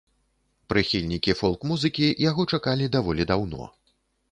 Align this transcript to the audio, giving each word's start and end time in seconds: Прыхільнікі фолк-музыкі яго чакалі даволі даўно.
Прыхільнікі 0.71 1.35
фолк-музыкі 1.41 2.11
яго 2.25 2.49
чакалі 2.55 2.91
даволі 2.99 3.31
даўно. 3.35 3.71